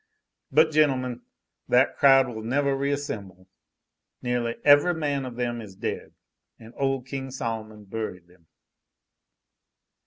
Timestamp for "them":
5.35-5.61, 8.25-8.47